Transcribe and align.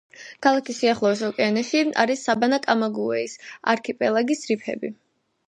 ქალაქის 0.43 0.77
სიახლოვეს 0.83 1.21
ოკეანეში, 1.27 1.81
არის 2.05 2.23
საბანა-კამაგუეის 2.29 3.37
არქიპელაგის 3.75 4.43
რიფები. 4.53 4.95